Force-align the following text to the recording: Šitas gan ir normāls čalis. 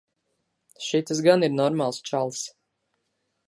Šitas 0.85 1.21
gan 1.27 1.47
ir 1.49 1.53
normāls 1.59 2.03
čalis. 2.11 2.43